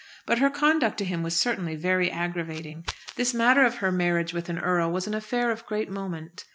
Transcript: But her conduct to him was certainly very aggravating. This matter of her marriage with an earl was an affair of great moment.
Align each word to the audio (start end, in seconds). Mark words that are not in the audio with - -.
But 0.25 0.39
her 0.39 0.49
conduct 0.49 0.97
to 0.97 1.05
him 1.05 1.21
was 1.21 1.35
certainly 1.37 1.75
very 1.75 2.09
aggravating. 2.09 2.85
This 3.17 3.35
matter 3.35 3.63
of 3.63 3.75
her 3.75 3.91
marriage 3.91 4.33
with 4.33 4.49
an 4.49 4.57
earl 4.57 4.89
was 4.91 5.05
an 5.05 5.13
affair 5.13 5.51
of 5.51 5.67
great 5.67 5.91
moment. 5.91 6.45